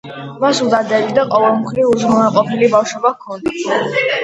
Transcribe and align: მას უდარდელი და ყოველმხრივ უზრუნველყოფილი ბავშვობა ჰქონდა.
მას 0.43 0.61
უდარდელი 0.67 1.13
და 1.17 1.25
ყოველმხრივ 1.33 1.91
უზრუნველყოფილი 1.91 2.73
ბავშვობა 2.75 3.15
ჰქონდა. 3.15 3.89